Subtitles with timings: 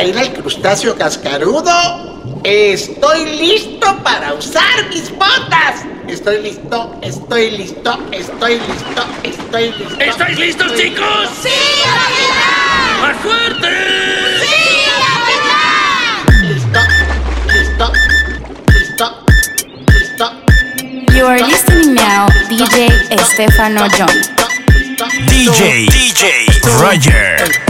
[0.00, 1.70] reina el crustáceo cascarudo.
[2.42, 5.84] Estoy listo para usar mis botas.
[6.08, 10.00] Estoy listo, estoy listo, estoy listo, estoy listo.
[10.00, 11.28] ¿Estáis listos, chicos?
[11.42, 11.50] ¡Sí,
[11.84, 13.00] capitán!
[13.02, 13.68] ¡Más fuerte!
[14.40, 14.70] ¡Sí,
[16.48, 16.80] Listo,
[17.52, 17.92] listo,
[18.72, 19.06] listo,
[19.92, 21.12] listo.
[21.14, 22.88] You are listening now, DJ
[23.32, 24.08] Stefano John.
[25.28, 26.46] DJ, DJ
[26.80, 27.69] Roger.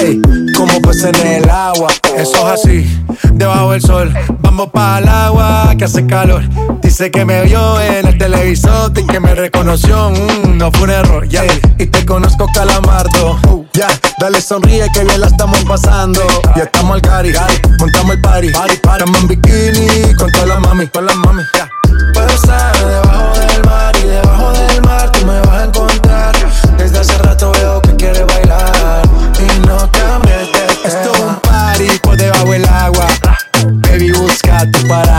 [0.00, 0.20] Ey,
[0.56, 1.88] como peces en el agua.
[2.16, 4.12] Eso es así, debajo del sol.
[4.40, 6.42] Vamos para el agua que hace calor.
[6.82, 10.10] Dice que me vio en el televisor y que me reconoció.
[10.10, 11.44] Mm, no fue un error, ya.
[11.78, 13.38] Y te conozco, calamardo.
[13.48, 16.20] Uh, ya, dale sonríe que bien la estamos pasando.
[16.56, 17.32] Ya estamos al cari,
[17.78, 18.48] montamos el party.
[18.48, 21.42] Estamos en bikini con todas las mami, con las mami.
[21.54, 21.68] ya.
[22.14, 24.55] Puedo estar debajo del mar y debajo del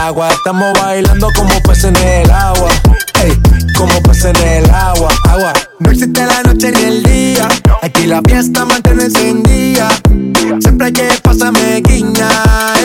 [0.08, 2.70] Estamos bailando como peces en el agua.
[3.22, 3.38] Ey,
[3.78, 5.10] como peces en el agua.
[5.28, 5.52] Agua.
[5.80, 7.50] No existe la noche ni el día.
[7.82, 9.90] Aquí la fiesta mantiene encendida.
[10.62, 12.30] Siempre que pasa me guiña.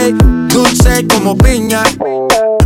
[0.00, 0.14] Ey,
[0.48, 1.84] dulce como piña.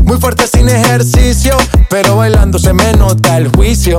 [0.05, 1.55] Muy fuerte sin ejercicio,
[1.91, 3.99] pero bailando se me nota el juicio.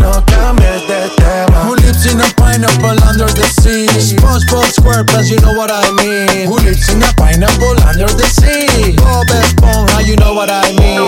[0.00, 1.64] no cambies de tema.
[1.64, 3.86] Who lives in a pineapple under the sea?
[3.86, 6.48] SpongeBob SquarePants, you know what I mean.
[6.48, 8.96] Who lives in a pineapple under the sea?
[8.96, 11.06] Bob Esponja, you know what I mean.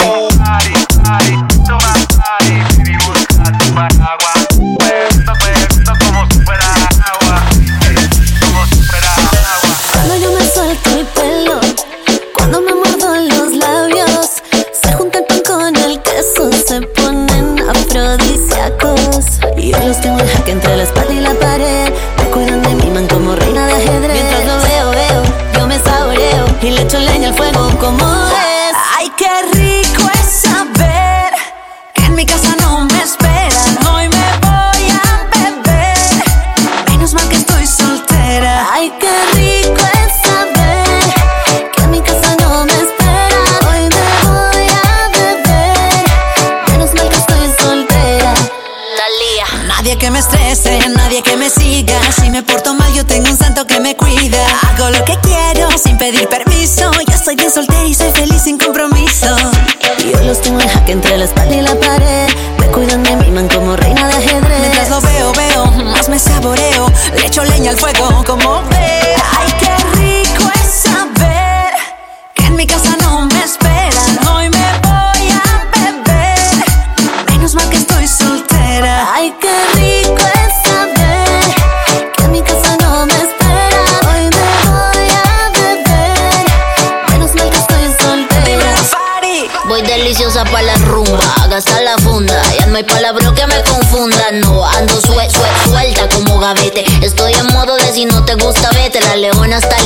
[3.72, 4.21] Cuando
[60.92, 62.28] entre la espalda y la pared.
[62.58, 64.60] Me cuidan de mi man como reina de ajedrez.
[64.60, 66.86] Mientras lo veo, veo, más me saboreo.
[67.16, 68.62] Le echo leña al fuego como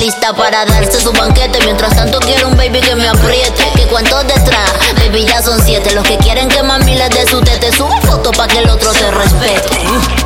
[0.06, 1.58] lista para darse su banquete.
[1.64, 3.64] Mientras tanto, quiero un baby que me apriete.
[3.75, 4.70] ¿Que cuántos detrás?
[4.99, 5.93] Baby, ya son siete.
[5.97, 7.73] Los que quieren que mami les dé su tete.
[7.73, 10.25] Su foto pa' que el otro se respete.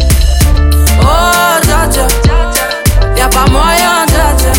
[1.03, 2.07] Oh, dja dja
[3.17, 4.51] Y'a pas moyen, dja dja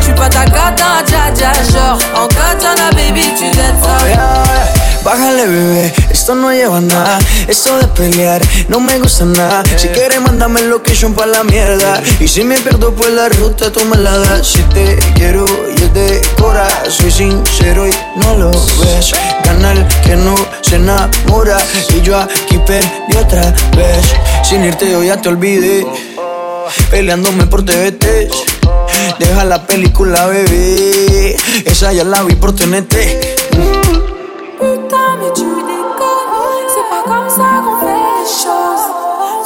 [0.00, 4.14] J'suis pas ta gata, dja dja Genre, en katana, baby, tu dettes ça Oh, ya,
[4.14, 4.86] ya.
[5.04, 7.20] Bájale, bebé, esto no lleva nada.
[7.46, 9.62] Esto de pelear no me gusta nada.
[9.76, 12.02] Si quieres, mándame el location pa' la mierda.
[12.18, 14.48] Y si me pierdo por la ruta, tú me la das.
[14.48, 15.44] Si te quiero
[15.78, 19.12] y es de cora, soy sincero y no lo ves.
[19.44, 21.58] Gana el que no se enamora.
[21.94, 24.04] Y yo aquí perdí otra vez.
[24.42, 25.86] Sin irte, yo ya te olvidé.
[26.90, 28.28] Peleándome por TVT.
[29.18, 31.36] Deja la película, bebé.
[31.64, 32.94] Esa ya la vi por TNT.
[34.58, 38.86] Putain, mais tu déconnes C'est pas comme ça qu'on fait les choses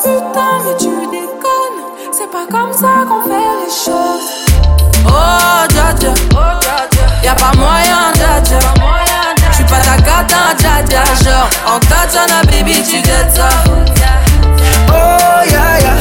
[0.02, 1.80] Putain, mais tu déconnes
[2.12, 4.28] C'est pas comme ça qu'on fait les choses
[5.06, 6.12] Oh, dja dja
[7.24, 8.09] Y'a pas moyen, dja dja
[9.98, 13.48] Dja dja Genre, en katana, baby, tu dettes ça
[14.88, 15.94] Oh, ya, ya.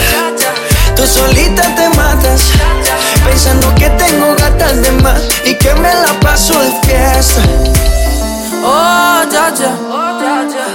[0.95, 2.51] Tú solita te matas.
[3.25, 7.41] Pensando que tengo gatas de más y que me la paso de fiesta.
[8.63, 9.49] Oh, dja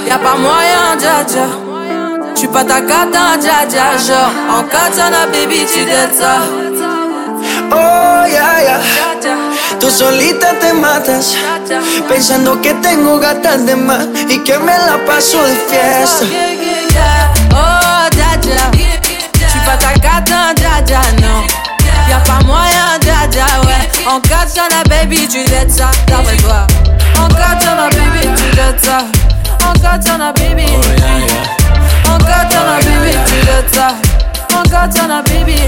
[0.07, 1.25] Y'a pas moyen, dja
[2.35, 5.85] J'suis pas ta gata, dja dja Genre, en katana, baby, tu
[6.19, 6.64] ça
[7.75, 8.81] Oh, ya, ya.
[9.81, 11.35] Tú solita te matas.
[12.09, 16.25] Pensando que tengo gatas de más y que me la paso de fiesta.
[17.53, 21.47] Oh, dja dja J'suis pas ta gata, dja dja, non
[22.09, 25.91] Y'a pas moyen, dja dja, ouais En katana, baby, tu dettes ça.
[26.07, 26.67] D'après toi
[27.19, 28.99] En katana, baby, tu dettes ça.
[29.69, 30.67] En katana, baby.
[32.09, 33.89] En katana, baby, tu dettes ça.
[34.57, 35.59] En katana, baby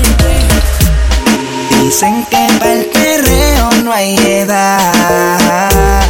[1.86, 6.02] Dicen que para el perreo no hay edad.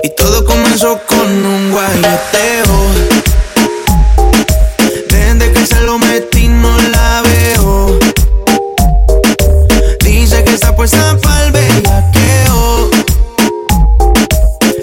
[0.00, 2.76] Y todo comenzó con un guayoteo.
[5.08, 7.98] Desde que se lo metí no la veo.
[10.04, 12.90] Dice que está puesta pa'l bellaqueo.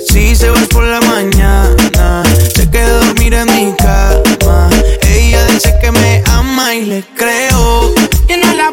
[0.09, 2.23] Si se va por la mañana,
[2.53, 4.69] se queda a dormir en mi cama.
[5.07, 7.95] Ella dice que me ama y le creo.
[8.27, 8.69] Que no la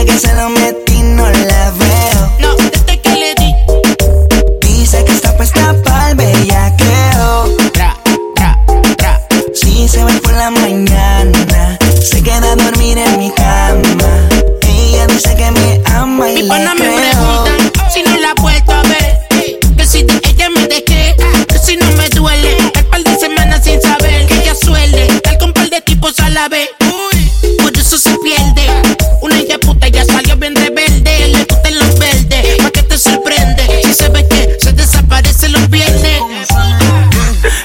[0.00, 2.32] Desde que se lo metí no la veo.
[2.38, 3.54] No, desde que le di.
[4.62, 7.54] Dice que está puesta pa'l bellaqueo.
[7.70, 7.94] Tra,
[8.34, 8.58] tra,
[8.96, 9.20] tra.
[9.52, 14.28] Si se va por la mañana, se queda a dormir en mi cama.
[14.62, 17.44] Ella dice que me ama y Mi le pana me creo.
[17.44, 19.18] preguntan si no la vuelto a ver.
[19.76, 21.14] Que si de ella me dejé,
[21.46, 22.56] que si no me duele.
[22.74, 25.08] El par de semanas sin saber que ella suele.
[25.20, 26.70] Tal con par de tipos a la vez.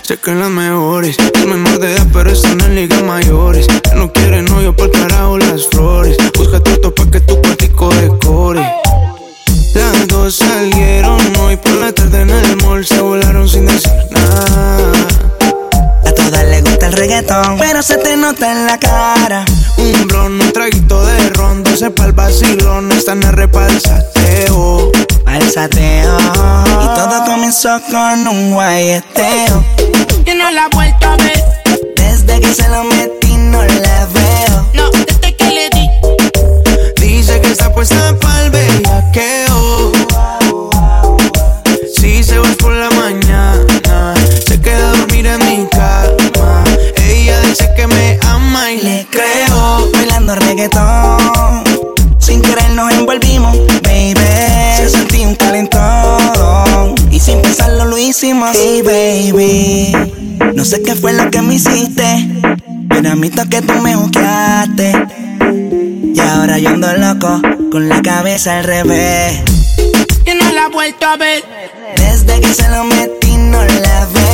[0.06, 3.66] Sé que las mejores es menor de edad, pero están en ligas mayores.
[3.86, 6.16] Ya no quiere novio por carajo las flores.
[6.38, 8.64] Busca todo pa' que tu cuartico decore.
[9.74, 12.86] Las dos salieron hoy por la tarde en el mall.
[12.86, 14.95] Se volaron sin decir nada.
[16.86, 19.44] Gusta el reggaetón, pero se te nota en la cara.
[19.78, 22.92] Un blon, un traguito de ron, doce pa'l vacilón.
[22.92, 24.92] Están en repalsateo.
[25.26, 26.18] Al sateo.
[26.84, 29.64] Y todo comenzó con un guayeteo.
[30.24, 31.44] Que no la he vuelto a ver.
[31.96, 33.25] Desde que se lo metí
[60.76, 62.04] sé qué fue lo que me hiciste.
[62.90, 64.92] Pero a mí que tú me juzgaste.
[66.14, 67.42] Y ahora yo ando loco,
[67.72, 69.42] con la cabeza al revés.
[70.24, 71.44] Que no la he vuelto a ver.
[71.98, 74.25] Desde que se lo metí no la veo.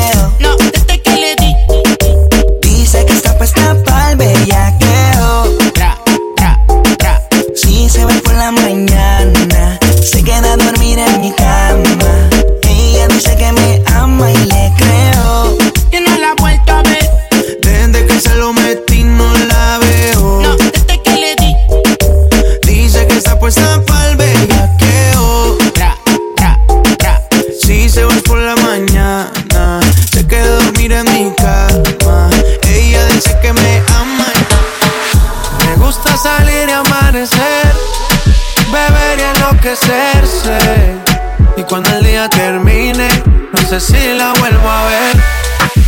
[43.80, 45.16] Sé si la vuelvo a ver.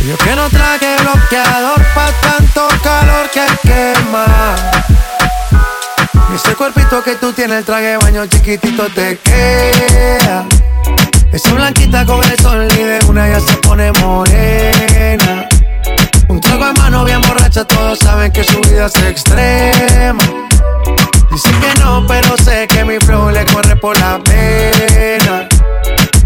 [0.06, 4.56] Yo que no traje bloqueador pa' tanto calor que quema.
[6.32, 10.46] Y ese cuerpito que tú tienes, el traje baño chiquitito te queda.
[11.30, 15.46] Esa blanquita con el sol y de una ya se pone morena.
[16.28, 20.24] Un trago en mano bien borracha, todos saben que su vida es extrema.
[21.30, 25.48] Dicen que no, pero sé que mi flow le corre por la pena.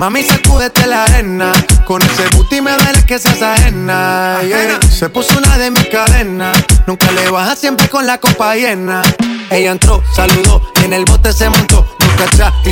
[0.00, 1.52] Mami, sacúdete la arena.
[1.84, 4.38] Con ese booty me duele que seas ajena.
[4.48, 4.80] yeah.
[4.80, 6.56] Se puso una de mis cadenas.
[6.86, 9.02] Nunca le baja siempre con la copa llena.
[9.50, 11.86] Ella entró, saludó y en el bote se montó.
[12.00, 12.70] Nunca atrás y.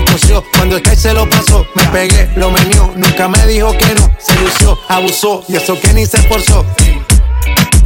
[0.57, 2.91] Cuando el que se lo pasó, me pegué, lo menió.
[2.97, 4.11] Nunca me dijo que no.
[4.19, 6.65] Se lució, abusó y eso que ni se esforzó.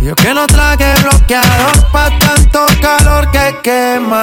[0.00, 4.22] Yo que no traje bloqueador pa' tanto calor que quema.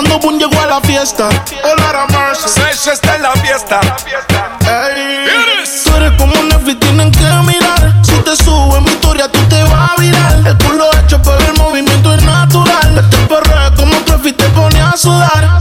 [0.00, 1.28] Nando Boom llegó a la fiesta.
[1.28, 2.48] Of mercy.
[2.48, 3.80] Sesh está en la fiesta.
[4.62, 5.26] Ey.
[5.84, 7.92] Tú eres como Netflix, tienen que mirar.
[8.02, 10.36] Si te subo en mi historia, tú te vas a virar.
[10.46, 12.98] El culo hecho, pero el movimiento es natural.
[12.98, 15.60] Este perro es como Traffic te pone a sudar.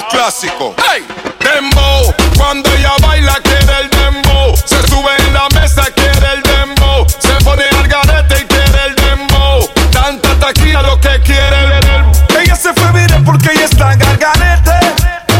[0.00, 0.74] Ahora vamos clásico.
[0.78, 1.06] Hey,
[1.40, 2.14] dembow.
[2.36, 4.56] Cuando ella baila quiere el dembow.
[4.56, 7.06] Se sube en la mesa quiere el dembow.
[7.18, 9.68] Se pone al garete y quiere el dembow.
[9.90, 12.40] Tanta taquilla lo que quiere el dembow.
[12.40, 14.78] Ella se fue viral porque ella está en el garete.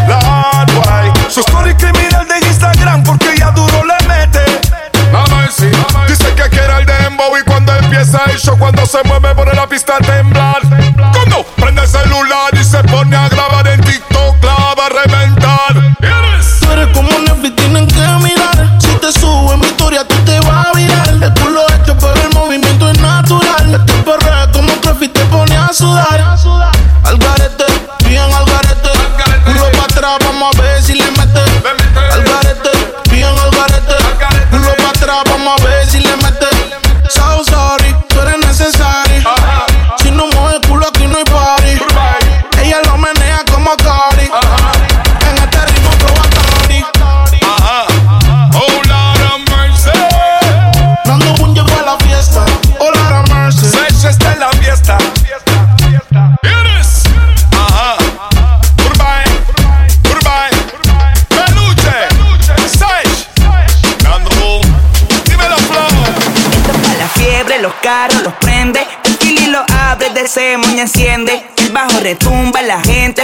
[0.09, 0.71] La hard.
[1.29, 4.45] Su story criminal de Instagram porque ella duro le mete.
[5.13, 5.71] Mamá sí.
[6.09, 9.67] Dice que quiere el dembow y cuando empieza el show, cuando se mueve pone la
[9.69, 9.99] pista a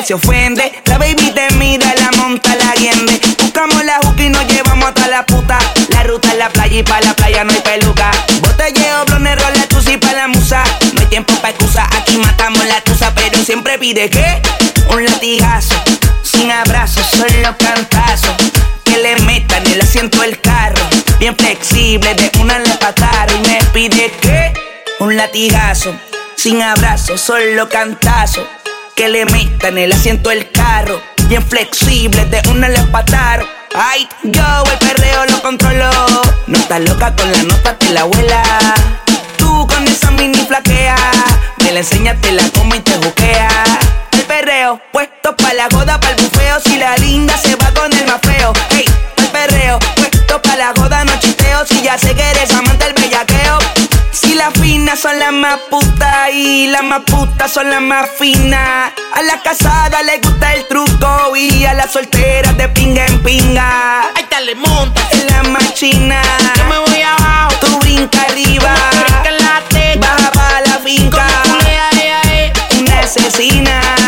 [0.07, 0.83] se ofende.
[0.85, 3.21] La baby te mira, la monta, la guiende.
[3.41, 5.59] Buscamos la juca y nos llevamos hasta la puta.
[5.89, 8.13] La ruta es la playa y pa' la playa no hay peluca.
[8.41, 10.63] Botelleo, blonero, la tusi pa' la musa.
[10.95, 13.13] No hay tiempo pa' excusa, aquí matamos la tusa.
[13.17, 14.43] Pero siempre pide que
[14.91, 15.75] un latigazo.
[16.23, 18.33] Sin abrazo, solo cantazo.
[18.85, 20.83] Que le metan el asiento del carro.
[21.19, 24.53] Bien flexible, de una le pataron y me pide que
[25.01, 25.93] un latigazo.
[26.37, 28.47] Sin abrazo, solo cantazo.
[28.97, 30.99] Que le metan el asiento del carro.
[31.29, 33.47] Bien flexible, de una le pataron.
[33.75, 35.91] Ay, yo el perreo lo controlo.
[36.47, 38.43] No estás loca con la nota, te la abuela.
[39.37, 40.97] Tú con esa mini flaquea.
[41.63, 43.49] Me la enseñaste la como y te juquea.
[44.13, 46.59] El perreo, puesto pa' la joda, pa' el bufeo.
[46.65, 48.55] Si la linda se va con el más feo.
[48.71, 48.87] Hey,
[49.19, 51.67] el perreo, puesto pa' la joda, no chisteo.
[51.67, 52.26] Si ya sé que
[54.97, 58.93] finas son las más putas y las más putas son las más finas.
[59.15, 64.03] A la casada le gusta el truco y a las solteras de pinga en pinga.
[64.15, 65.01] Ahí te le monta.
[65.13, 66.23] En la machina.
[66.57, 67.55] Yo me voy abajo.
[67.61, 68.75] Tú brinca arriba.
[69.23, 69.99] Que la teta.
[69.99, 71.27] Baja pa' la finca.
[71.43, 72.53] Culea, ea, ea.
[72.79, 74.06] Una asesina.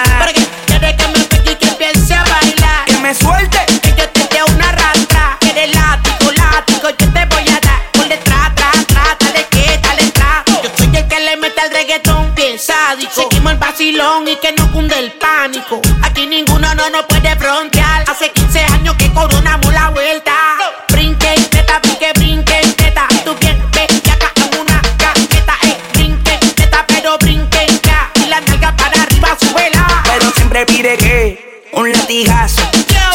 [13.99, 15.81] Vacilón y que no cunde el pánico.
[16.02, 18.05] Aquí ninguno no nos puede frontear.
[18.09, 20.33] Hace 15 años que coronamos la vuelta.
[20.88, 23.09] Brinque y teta, brinque, brinque y teta.
[23.25, 23.61] Tú bien
[24.11, 25.55] acá en una gaqueta.
[25.64, 28.11] Eh, brinque y teta, pero brinque ya.
[28.23, 30.02] Y la nalga para arriba, súbela.
[30.05, 32.62] Pero siempre pide que un latigazo.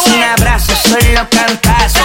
[0.08, 2.02] Un abrazo, solo cantazos.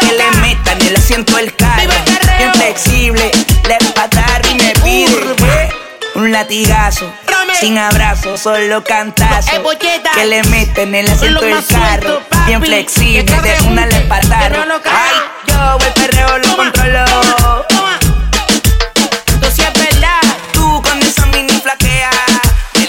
[0.00, 1.92] Que le metan el asiento el carro.
[2.38, 3.30] Bien flexible,
[3.68, 5.70] le patar y me pide
[6.14, 7.10] un latigazo.
[7.60, 9.50] Sin abrazo, solo cantazo.
[9.56, 9.62] Eh.
[10.14, 12.20] Que le meten el asiento del carro.
[12.46, 14.68] Bien flexible, Que de una le pataron.
[14.82, 14.88] que.
[14.88, 15.16] Ay,
[15.48, 17.04] yo el perreo lo controlo.
[19.54, 20.20] Sí es verdad.
[20.52, 22.10] Tú con esa mini flaquea.
[22.72, 22.86] Que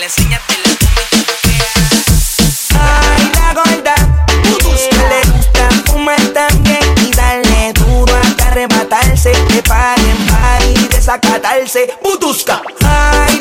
[5.09, 9.29] le gusta fumar también y darle duro hasta arrebatarse.
[9.31, 11.89] De par en par y desacatarse.
[12.03, 12.62] Butusca.
[12.86, 13.37] Ay,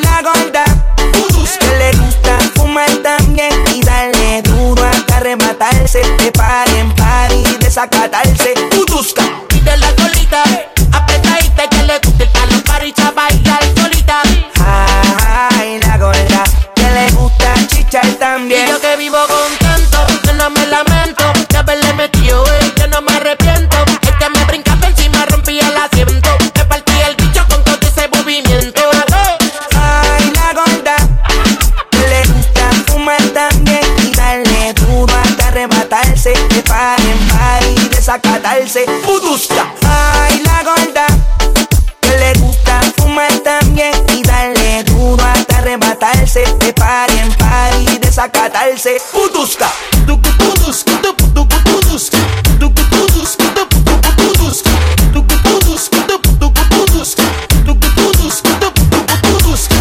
[5.86, 6.00] arrebatarse.
[6.24, 8.54] De par en par y desacatarse.
[9.64, 10.05] La
[48.66, 48.96] desacatarse.
[49.12, 49.72] Budusca.
[50.06, 50.92] Budusca.
[51.62, 52.16] Budusca.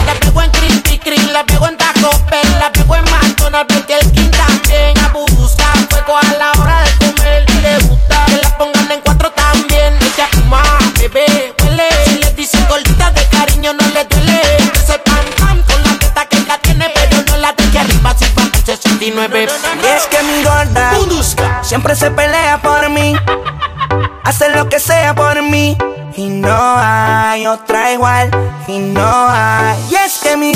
[0.05, 4.11] La pego en Krispy Kreme, la pego en Taco Bell, la pego en McDonald's, Burger
[4.11, 4.93] King también.
[4.95, 9.31] La busca fuego a la hora de comer le gusta que la pongan en cuatro
[9.31, 9.97] también.
[10.01, 10.61] Ella fuma,
[10.99, 11.89] bebé, huele.
[12.05, 14.34] Si le dicen gordita de cariño no le duele.
[21.75, 23.17] Siempre se pelea por mí,
[24.23, 25.77] hace lo que sea por mí.
[26.15, 28.31] Y no hay otra igual,
[28.65, 29.77] y no hay.
[29.89, 30.53] Y que mi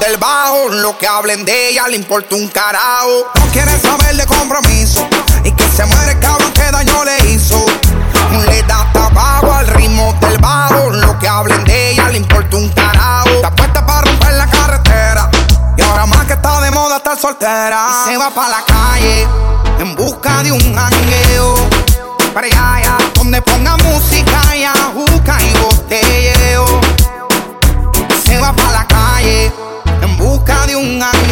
[0.00, 0.68] del bajo.
[0.70, 3.30] Lo que hablen de ella le importa un carajo.
[3.34, 5.06] No quiere saber de compromiso.
[5.44, 7.64] Y que se muere el cabrón que daño le hizo.
[8.48, 10.90] Le da tabaco al ritmo del bajo.
[10.90, 13.28] Lo que hablen de ella le importa un carajo.
[13.28, 15.30] Está puesta para romper la carretera.
[15.76, 17.86] Y ahora más que está de moda estar soltera.
[18.06, 19.28] Y se va para la calle
[19.78, 21.54] en busca de un jangueo.
[22.34, 26.80] Para allá, donde ponga música y ajuca y botelleo.
[28.24, 29.52] Se va para la calle
[30.02, 31.29] en busca de un jangueo.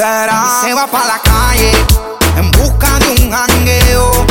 [0.00, 0.60] Soltera.
[0.62, 1.72] Se va para la calle
[2.36, 4.26] en busca de un jangueo.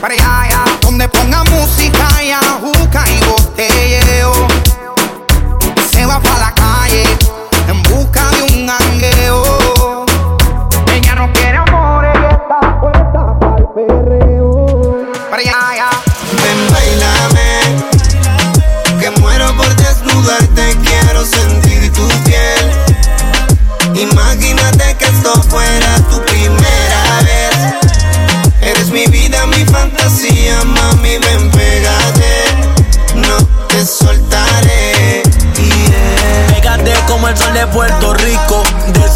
[0.00, 2.30] Para allá, donde ponga música y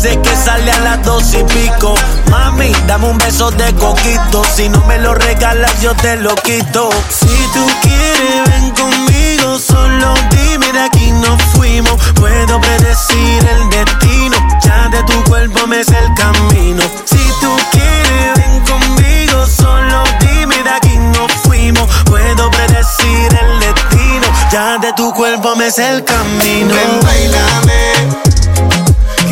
[0.05, 1.95] Desde que sale a las dos y pico.
[2.31, 4.45] Mami, dame un beso de coquito.
[4.55, 6.91] Si no me lo regalas, yo te lo quito.
[7.09, 9.59] Si tú quieres, ven conmigo.
[9.59, 11.95] Solo dime de aquí nos fuimos.
[12.17, 14.37] Puedo predecir el destino.
[14.63, 16.83] Ya de tu cuerpo me sé el camino.
[17.07, 19.47] Si tú quieres, ven conmigo.
[19.47, 21.91] Solo dime de aquí nos fuimos.
[22.05, 24.27] Puedo predecir el destino.
[24.53, 26.75] Ya de tu cuerpo me sé el camino.
[26.75, 28.34] Ven, bailame.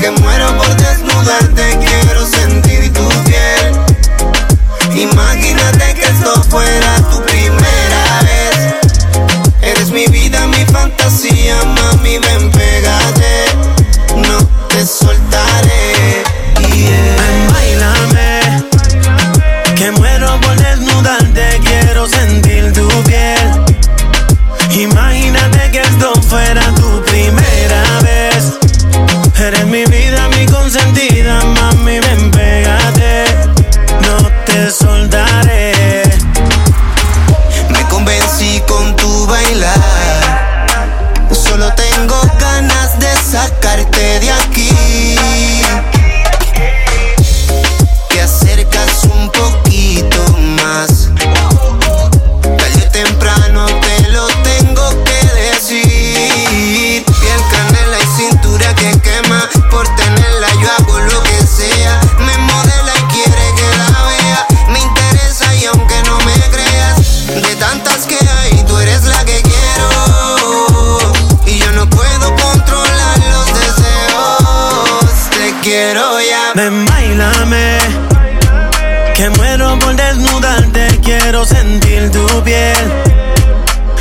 [0.02, 1.78] Que muero por desnudarte.
[1.78, 5.00] Quiero sentir tu piel.
[5.00, 8.74] Imagínate que esto fuera tu primera vez.
[9.62, 12.18] Eres mi vida, mi fantasía, mami.
[12.18, 13.44] Ven, pégate.
[14.16, 14.38] No
[14.70, 16.24] te soltaré.
[16.74, 17.52] Yeah.
[17.52, 18.40] Bailame,
[19.76, 23.11] que muero por desnudarte, quiero sentir tu piel.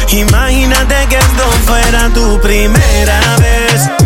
[0.09, 4.00] Imagínate que esto fuera tu primera vez.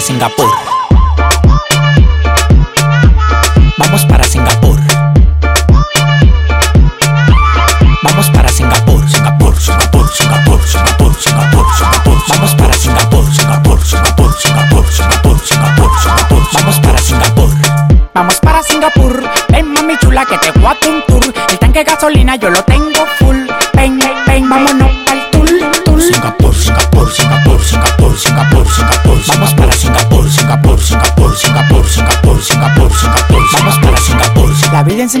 [0.00, 0.50] Para Singapur.
[3.76, 4.80] Vamos para Singapur.
[8.02, 12.16] Vamos para Singapur, Singapur, Singapur, Singapur, Singapur, Singapur, Singapur.
[12.28, 16.42] Vamos para Singapur, Singapur, Singapur, Singapur, Singapur, Singapur, Singapur.
[16.54, 17.50] Vamos para Singapur.
[18.14, 21.34] Vamos para Singapur, ven mami chula que te voy a un tour.
[21.50, 22.89] El tanque de gasolina yo lo tengo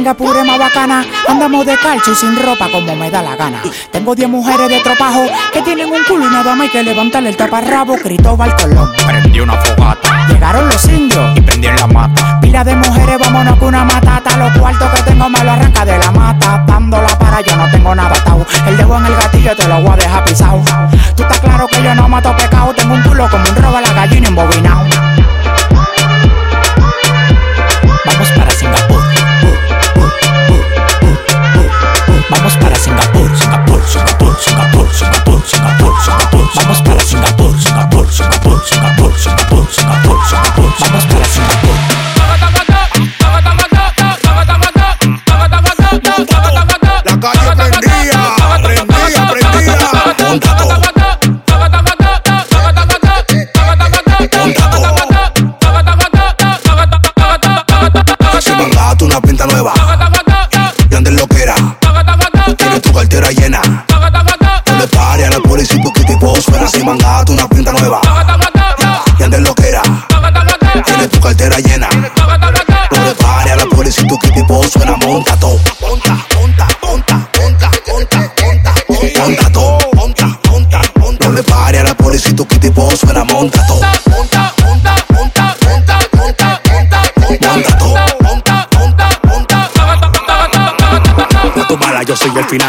[0.00, 1.04] Singapur más bacana.
[1.28, 3.60] Andamos de calcio y sin ropa como me da la gana.
[3.92, 7.28] Tengo 10 mujeres de tropajo que tienen un culo y nada más hay que levantarle
[7.28, 7.96] el taparrabo.
[7.96, 8.90] Cristóbal Colón.
[9.06, 11.36] Prendí una fogata Llegaron los indios.
[11.36, 12.40] y prendí en la mata.
[12.40, 14.38] Pila de mujeres, vámonos con una matata.
[14.38, 16.64] Los cuartos que tengo me lo arranca de la mata.
[16.66, 18.46] Dándola para yo no tengo nada atado.
[18.68, 20.62] El dedo en el gatillo te lo voy a dejar pisado.
[21.14, 22.72] Tú estás claro que yo no mato pecado.
[22.72, 24.86] Tengo un culo como un robo a la gallina embobinado.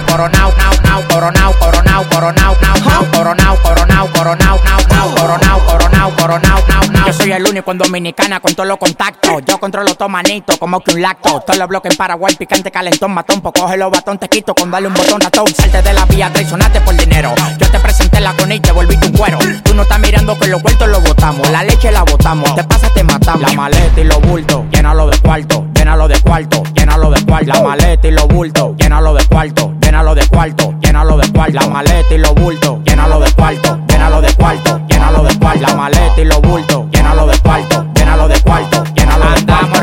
[0.00, 5.66] coronao, coronao, nao, nao, coronao, coronao, coronao, nao, nao, coronao, coronao, coronao, nao, nao, coronao,
[5.66, 7.06] coronao, coronao, nao, nao.
[7.06, 9.42] Yo soy el único en Dominicana con todos los contactos.
[9.46, 11.40] Yo controlo todo manito, como que un lacto.
[11.40, 13.40] Todos los bloques en Paraguay, picante, calentón, matón.
[13.40, 15.46] Pues coge los batón, te quito con darle un botón ratón.
[15.48, 17.34] Salte de la vía, traicionaste por dinero.
[17.58, 19.38] Yo te presenté la con y te volviste un cuero.
[19.62, 21.48] Tú no estás mirando que los vueltos los botamos.
[21.50, 22.54] La leche la botamos.
[22.54, 23.42] Te pasa, te matamos.
[23.42, 27.46] La maleta y los bultos, llénalo de cuarto, llénalo de cuarto, llénalo de cuarto.
[27.46, 29.72] La maleta y los bultos, llénalo de cuarto,
[30.12, 31.54] llénalo de cuarto, llénalo de cuarto.
[31.54, 35.66] La maleta y los bultos, llénalo de cuarto, llénalo de cuarto, llénalo de cuarto.
[35.66, 38.84] La maleta y los bultos, llénalo de cuarto, llénalo de cuarto,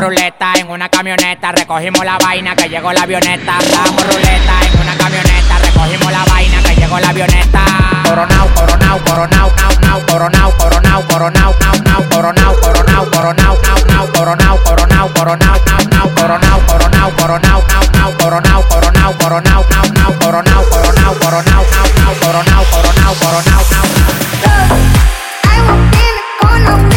[0.10, 3.58] ruleta en una camioneta, recogimos la vaina que llegó la avioneta.
[3.60, 7.60] Andamos ruleta en una camioneta, recogimos la vaina que llegó la avioneta.
[8.06, 14.08] Coronao, coronao, coronao, nao, nao, coronao, coronao, coronao, nao, nao, coronao, coronao, coronao, nao, nao,
[14.16, 20.14] coronao, coronao, coronao, nao, nao, coronao, coronao, coronao, nao, nao, coronao, coronao, coronao, nao, nao,
[20.18, 24.10] coronao, coronao, coronao, nao, nao, coronao, coronao, coronao, nao, nao.
[26.70, 26.89] Roses.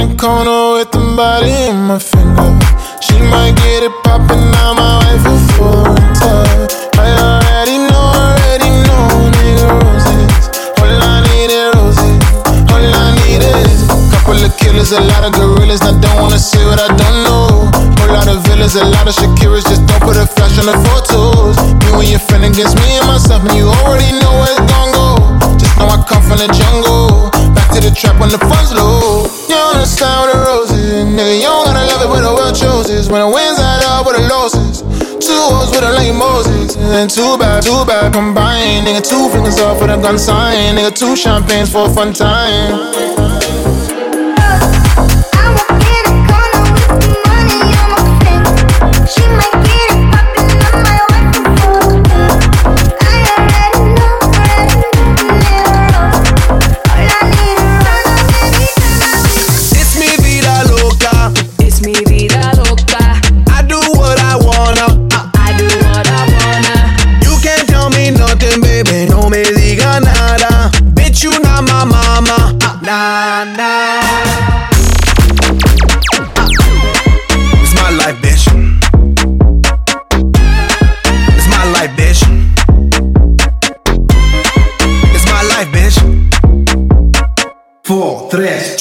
[0.00, 2.52] In the corner with the body in my finger.
[3.00, 6.72] She might get it poppin', now my wife is foreign touch.
[7.00, 9.04] I already know, already know,
[9.36, 10.32] nigga roses.
[10.80, 12.20] All I need is roses.
[12.72, 15.80] All I need is couple of killers, a lot of gorillas.
[15.82, 17.70] I don't wanna say what I don't know.
[18.00, 19.64] Whole lot of villains, a lot of Shakiras.
[19.64, 21.56] Just don't put a flash on the photos.
[21.84, 24.90] Me when you're friend against me and myself, and you already know where it's gon'
[24.92, 25.08] go.
[25.56, 27.35] Just know I come from the jungle.
[27.66, 29.26] Back to the trap when the funds low.
[29.50, 31.34] You understand with the roses, nigga.
[31.34, 33.10] You don't gotta love it when the world chooses.
[33.10, 34.82] When the wins add up with the losses.
[35.18, 36.76] Two hoes with a like Moses.
[36.76, 38.86] And two bad, two bad combined.
[38.86, 40.76] Nigga, two fingers off with a gun sign.
[40.76, 43.45] Nigga, two champagnes for a fun time.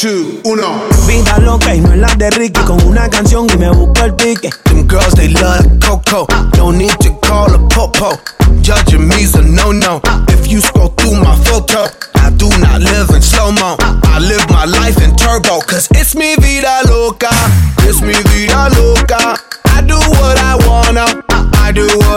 [0.05, 0.83] Two, uno.
[1.07, 4.13] Vida loca y no es la de Ricky Con una canción y me busco el
[4.13, 6.27] pique Them girls, they love the cocoa.
[6.57, 8.19] No need to call a popo.
[8.61, 10.01] Judging me's a no no.
[10.29, 13.77] If you scroll through my photo, I do not live in slow mo.
[13.79, 17.29] I live my life in turbo, cause it's mi vida loca.
[17.81, 19.37] It's mi vida loca.
[19.65, 21.23] I do what I wanna.
[21.65, 22.14] I do what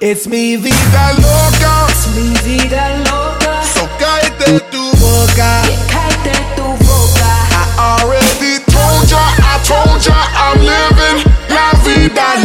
[0.00, 1.86] Es mi vida loca.
[1.88, 3.62] Es mi vida loca.
[3.74, 5.62] So cállate tu boca.
[5.64, 7.30] Yeah, cállate tu boca.
[7.52, 12.41] I already told ya, I told ya, I'm living la vida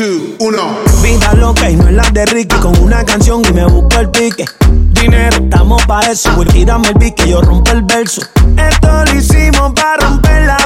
[0.00, 0.08] 2,
[0.38, 0.78] 1.
[1.02, 2.56] Vida loca y no es la de Ricky.
[2.56, 4.46] Con una canción y me busco el pique.
[4.92, 6.32] Dinero, estamos pa' eso.
[6.36, 8.22] Voy, tírame el beat que yo rompo el verso.
[8.56, 10.56] Esto lo hicimos para romper la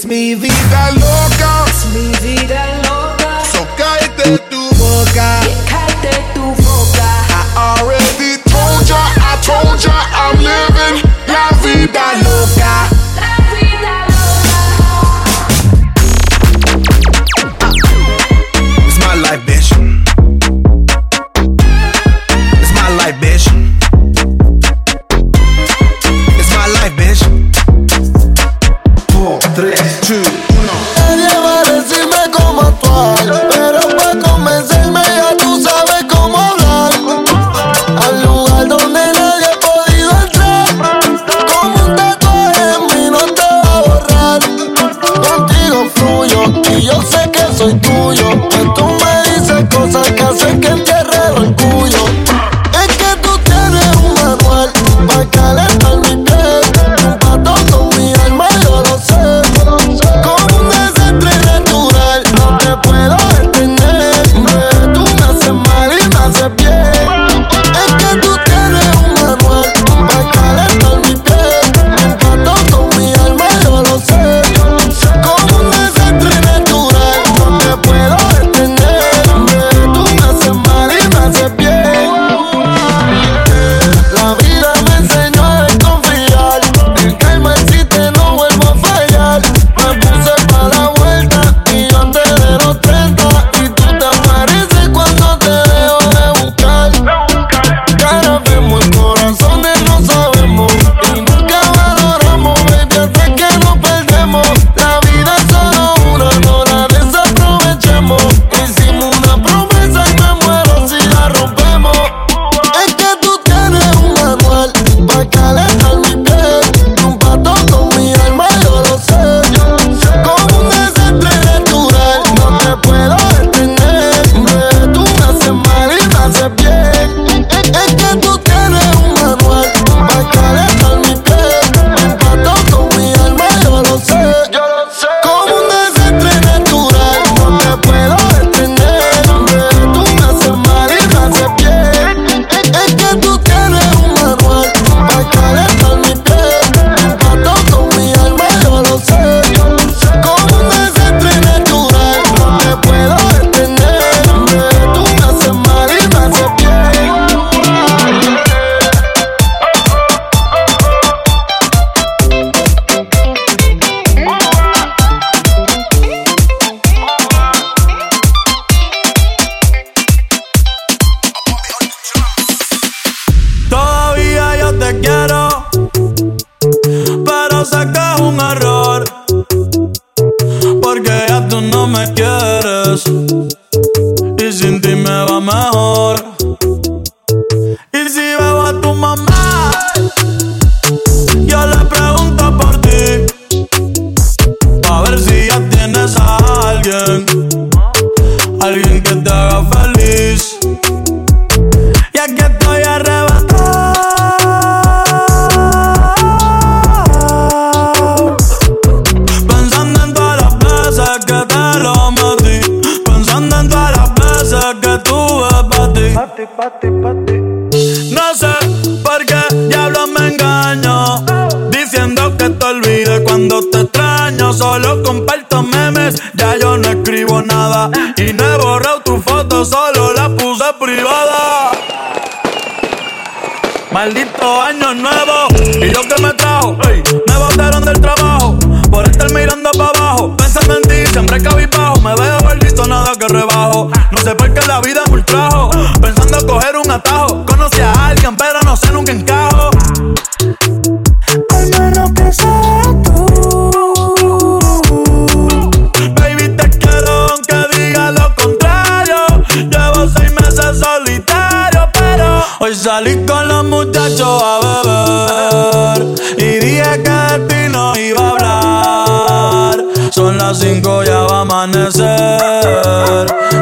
[0.00, 1.64] es mi vida loca.
[1.66, 3.42] Es mi vida loca.
[3.52, 5.49] So cállate tu boca.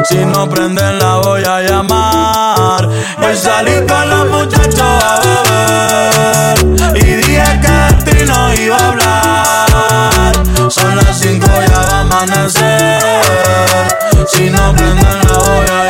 [0.03, 2.89] Si no prenden la voy a llamar.
[3.21, 6.97] Hoy salí con los muchachos a beber.
[6.97, 10.33] Y dije que de no iba a hablar.
[10.69, 13.01] Son las cinco, ya va a amanecer.
[14.27, 15.88] Si no prenden la voy a llamar.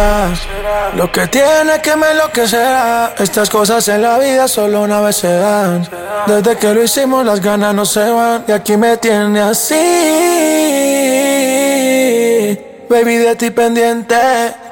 [0.00, 3.14] Será lo que tiene que me enloquecerá.
[3.18, 5.86] Estas cosas en la vida solo una vez se dan.
[6.26, 9.74] Desde que lo hicimos las ganas no se van y aquí me tiene así.
[12.88, 14.16] Baby de ti pendiente,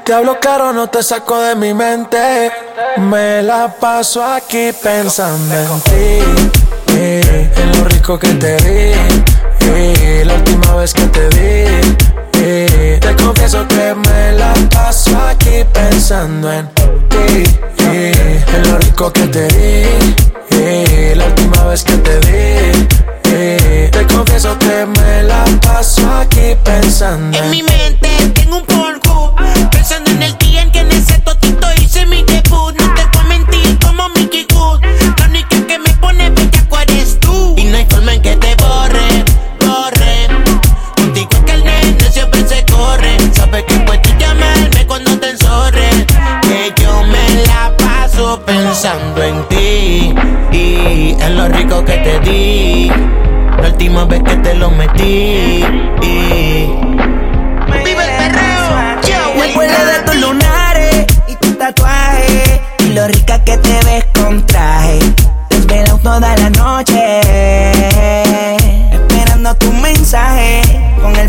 [0.04, 2.50] te hablo caro no te saco de mi mente.
[2.96, 6.18] Me la paso aquí pensando en ti,
[6.96, 8.92] eh, en lo rico que te di,
[9.60, 12.07] eh, la última vez que te vi.
[12.48, 16.66] Te confieso que me la paso aquí pensando en
[17.10, 17.44] ti,
[17.78, 23.90] en lo rico que te di, la última vez que te vi.
[23.90, 29.34] te confieso que me la paso aquí pensando En en mi mente tengo un porco
[29.70, 30.47] Pensando en el día
[48.48, 50.14] pensando en ti
[50.50, 52.90] Y en lo rico que te di.
[53.60, 55.62] La última vez que te lo metí
[57.84, 58.68] Vive el perreo,
[59.36, 64.44] Me acuerdo de tus lunares y tu tatuaje Y lo rica que te ves con
[64.46, 64.98] traje.
[65.50, 67.20] Desvelado toda la noche
[68.92, 70.62] Esperando tu mensaje
[71.02, 71.28] Con el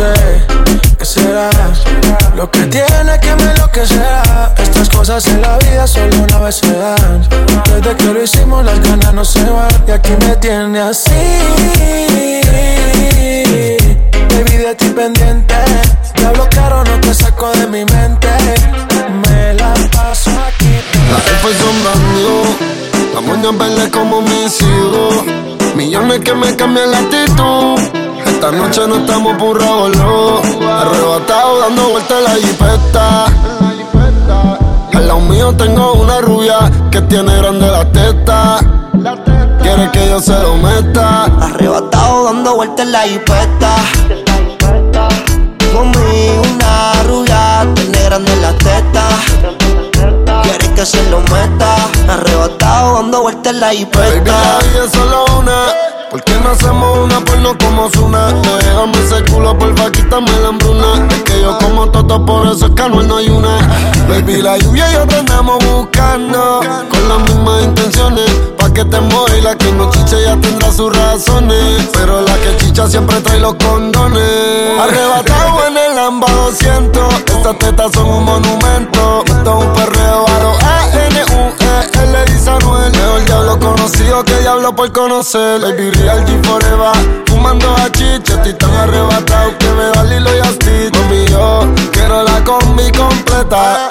[0.00, 0.46] sé
[0.98, 1.50] qué será
[2.34, 4.54] lo que tiene que me enloquecerá.
[4.56, 7.26] Estas cosas en la vida solo una vez se dan.
[7.64, 11.10] Desde que lo hicimos las ganas no se van y aquí me tiene así.
[14.30, 15.54] Baby de ti pendiente,
[16.14, 18.28] te hablo caro no te saco de mi mente.
[19.28, 20.72] Me la paso aquí.
[21.12, 25.24] La jefa son brand La moña verde como mis hijos.
[25.74, 27.99] Millones que me cambian la actitud.
[28.40, 29.62] Esta noche no estamos por.
[29.62, 33.26] Arrebatado dando vueltas en la jipeta.
[34.94, 36.56] Al lado mío tengo una rubia
[36.90, 38.60] que tiene grande la teta.
[39.60, 41.24] Quiere que yo se lo meta.
[41.24, 43.74] Arrebatado dando vueltas en la jipeta.
[45.74, 49.06] Conmigo una rubia, tiene grande la teta.
[50.44, 51.76] Quiere que se lo meta.
[52.08, 54.24] Arrebatado dando vueltas en la Baby, jipeta.
[54.24, 55.99] la vida es solo una.
[56.10, 58.32] ¿Por qué no hacemos una porno como Zuna?
[58.32, 61.06] Déjame ese culo, porfa, quítame la hambruna.
[61.08, 63.58] Es que yo como toto, por eso es que no hay una.
[64.08, 66.62] Baby, la lluvia y yo te andamos buscando.
[66.90, 68.28] Con las mismas intenciones.
[68.58, 71.88] Pa' que te mueva la que no chiche ya tendrá sus razones.
[71.92, 74.80] Pero la que chicha siempre trae los condones.
[74.80, 77.14] Arrebatado en el Lamba 200.
[77.14, 79.22] Estas tetas son un monumento.
[79.26, 80.99] Esto es un perreo a.
[83.50, 85.60] Diablo conocido que diablo por conocer.
[85.60, 87.24] Baby, real G forever.
[87.26, 90.90] Fumando a chicha, estoy tan arrebatado que me da Lilo y Asti.
[90.96, 93.90] Mami, yo quiero la combi completa.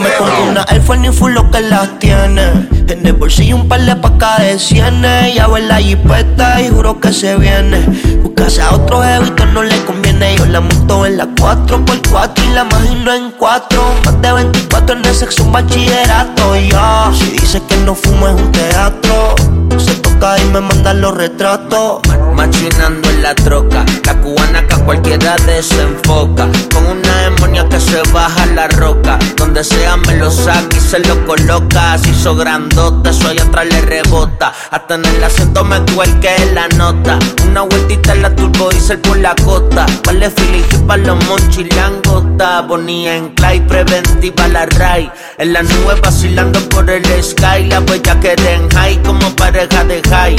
[0.00, 2.68] Me pongo una Force ni full lo que las tiene.
[2.88, 5.34] En el bolsillo un par de pacas de cienes.
[5.34, 7.84] Ya en la jipeta y juro que se viene.
[8.22, 10.36] Buscase a otro jevito no le conviene.
[10.36, 13.82] Yo la monto en la 4x4 y la imagino en 4.
[14.04, 16.56] Más de 24 en el sexo un bachillerato.
[16.56, 19.34] Ya, si dice que no fumo es un teatro.
[19.78, 22.00] Se toca y me manda los retratos.
[22.40, 26.48] Machinando en la troca, la cubana que a cualquiera desenfoca.
[26.72, 29.18] Con una demonia que se baja la roca.
[29.36, 31.98] Donde sea me lo saca y se lo coloca.
[31.98, 34.54] Se hizo grandota, allá atrás le rebota.
[34.70, 37.18] Hasta en el acento me cuelque la nota.
[37.46, 39.84] Una vueltita en la turbo diesel por la costa.
[40.06, 42.62] Vale feeling para los monchis langota.
[42.62, 45.12] Bonía en clay, preventiva la ray.
[45.36, 47.66] En la nube vacilando por el sky.
[47.68, 50.36] La huella que den high como pareja de high.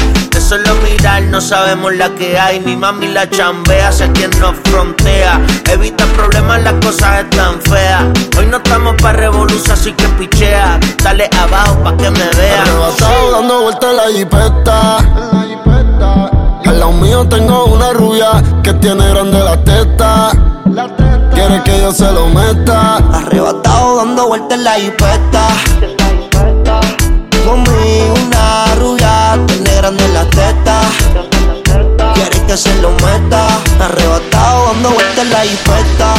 [0.52, 2.60] Solo mirar no sabemos la que hay.
[2.60, 5.42] Mi mami la chambea hacia quien nos frontea.
[5.70, 8.04] Evita problemas, las cosas están feas.
[8.38, 10.80] Hoy no estamos pa' revolución, así que pichea.
[11.04, 12.62] Dale abajo pa' que me vea.
[12.62, 14.98] Arrebatado dando vueltas en la jipeta.
[16.66, 20.32] Al lado mío tengo una rubia que tiene grande la teta.
[21.34, 22.98] Quiere que yo se lo meta.
[23.14, 25.48] Arrebatado dando vueltas en la jipeta.
[27.46, 31.31] Conmigo una rubia tiene grande la teta.
[32.22, 33.48] Quiere que se lo meta.
[33.80, 36.14] Arrebatado dando vueltas en la jipeta.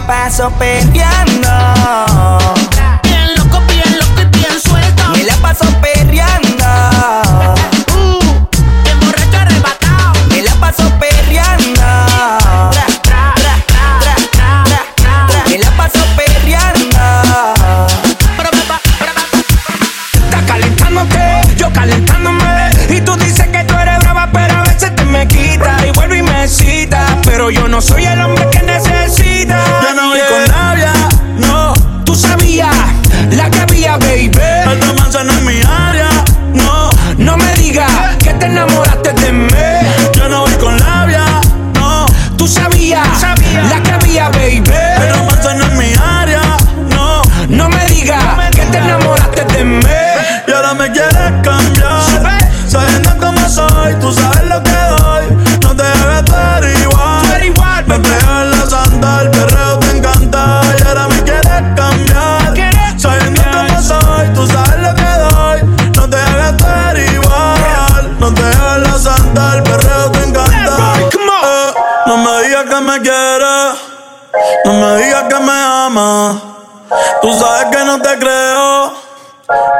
[0.00, 1.48] La paso perreando.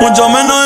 [0.08, 0.57] Mucho menos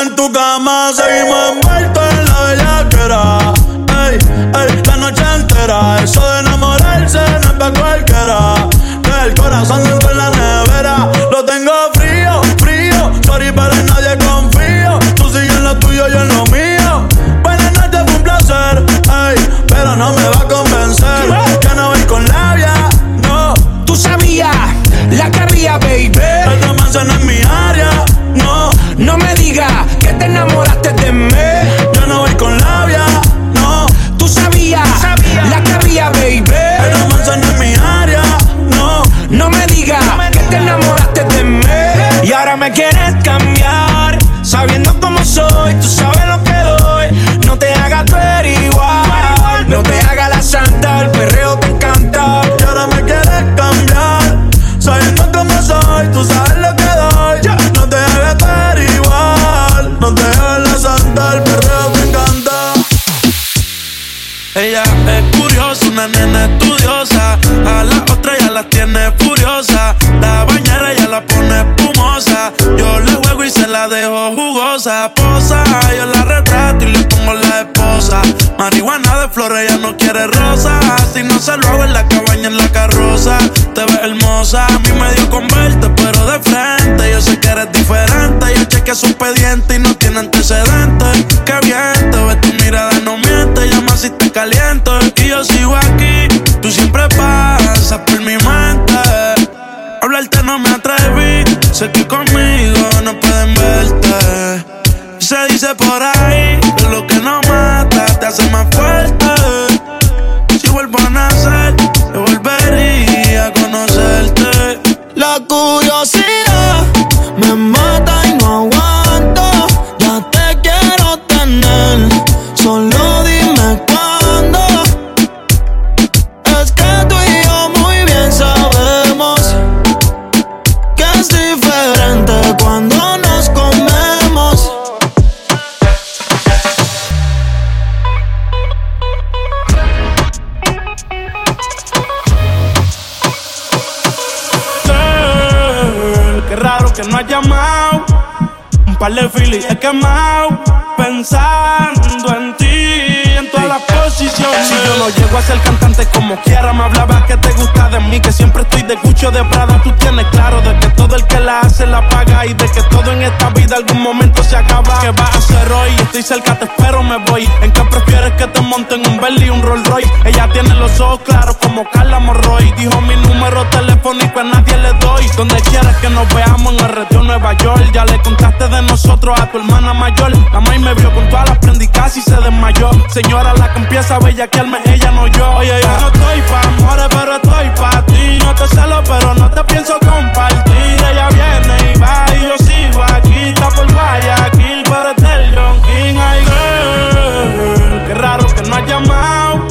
[183.57, 185.51] La que empieza a bellaquearme, ella no yo.
[185.57, 188.39] Oye, no estoy pa' amores, pero estoy pa' ti.
[188.43, 190.97] No te celo, pero no te pienso compartir.
[191.11, 193.49] Ella viene y va y yo sigo aquí.
[193.49, 196.17] Está por Guayaquil, pero es del John King.
[196.19, 199.67] Ay, girl, qué raro que no has llamado.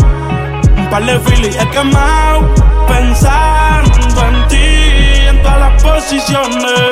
[0.76, 2.54] Un par de Phillies he quemado.
[2.86, 6.91] Pensando en ti, en todas las posiciones.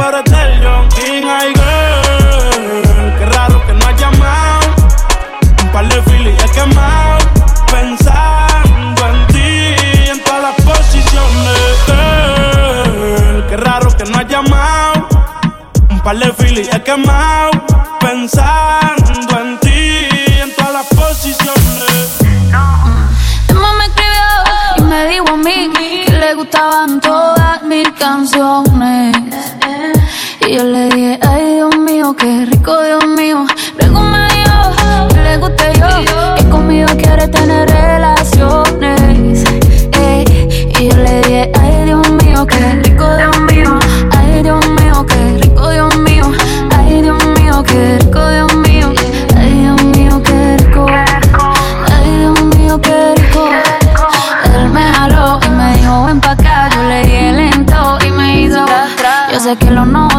[0.00, 1.24] pero es del John King.
[1.28, 4.60] Ay, girl, qué raro que no has llamado.
[5.62, 7.18] Un par de Phillies he quemado.
[7.70, 11.72] Pensando en ti, en todas las posiciones.
[11.86, 15.08] Girl, qué raro que no has llamado.
[15.90, 17.50] Un par de Phillies he quemado.
[18.00, 20.08] Pensando en ti,
[20.42, 22.18] en todas las posiciones.
[23.48, 24.28] Emma me escribió
[24.78, 25.70] y me dijo a mí
[26.06, 29.49] que le gustaban todas mis canciones.
[30.50, 33.46] Y yo le dije, ay Dios mío, qué rico Dios mío.
[33.78, 39.44] Luego me dijo que le guste yo, que conmigo quiere tener relaciones.
[40.80, 43.78] Y yo le dije, ay Dios mío, qué rico Dios mío.
[44.10, 46.32] Ay Dios mío, qué rico Dios mío.
[46.76, 48.92] Ay Dios mío, qué rico Dios mío.
[49.36, 50.86] Ay Dios mío, qué rico.
[51.92, 53.48] Ay Dios mío, qué rico.
[54.56, 56.68] Él me jaló y me dijo ven pa' acá.
[56.74, 58.66] Yo le dije lento y me hizo
[59.32, 60.09] Yo sé que lo no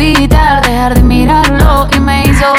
[0.00, 2.52] evitar dejar de mirarlo y me hizo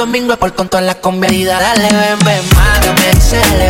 [0.00, 1.60] domingo es por con toda la comida.
[1.60, 3.69] Dale, ven, ven, mátame, se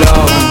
[0.00, 0.41] love.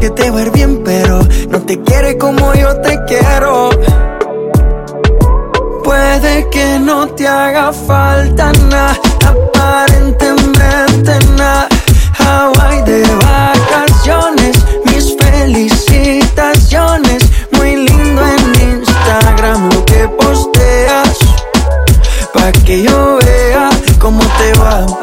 [0.00, 1.20] que te va a ir bien, pero
[1.50, 3.68] no te quiere como yo te quiero.
[5.84, 8.96] Puede que no te haga falta nada,
[9.26, 11.68] aparentemente nada.
[12.18, 14.56] Hawaii de vacaciones,
[14.86, 17.30] mis felicitaciones.
[17.52, 21.18] Muy lindo en Instagram lo que posteas,
[22.32, 23.68] pa' que yo vea
[23.98, 24.99] cómo te va.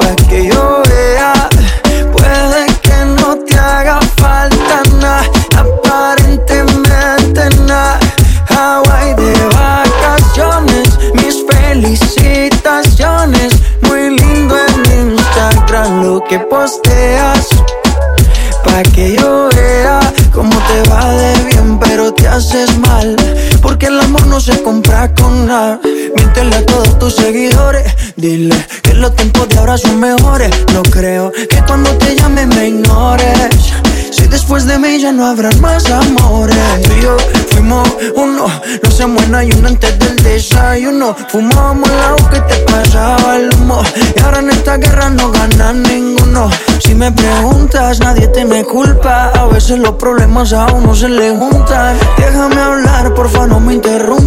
[18.84, 20.00] que yo era.
[20.34, 23.16] Cómo te va de bien, pero te haces mal
[24.28, 25.80] no se compra con nada.
[25.84, 27.84] Míntele a todos tus seguidores.
[28.16, 30.52] Dile que los tiempos de ahora son mejores.
[30.74, 33.74] No creo que cuando te llame me ignores.
[34.12, 36.58] Si después de mí ya no habrá más amores.
[36.84, 37.18] Tú y yo
[37.52, 38.48] fuimos uno,
[38.84, 41.16] no se muera y uno antes del desayuno.
[41.30, 43.82] Fumábamos la que te pasaba el humo.
[44.16, 46.50] Y ahora en esta guerra no gana ninguno.
[46.80, 49.32] Si me preguntas, nadie te me culpa.
[49.32, 51.98] A veces los problemas a uno se le juntan.
[52.18, 54.27] Déjame hablar, porfa, no me interrumpas.